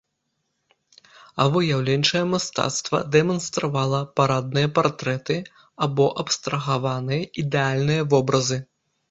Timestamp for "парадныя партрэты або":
4.21-6.09